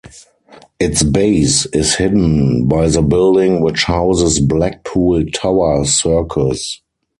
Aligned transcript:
Its 0.79 1.03
base 1.03 1.67
is 1.67 1.93
hidden 1.93 2.67
by 2.67 2.87
the 2.87 3.03
building 3.03 3.61
which 3.61 3.83
houses 3.83 4.39
Blackpool 4.39 5.23
Tower 5.31 5.85
Circus. 5.85 6.81